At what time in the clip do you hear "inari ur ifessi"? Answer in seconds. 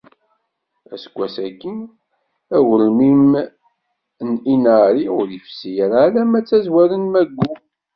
4.53-5.71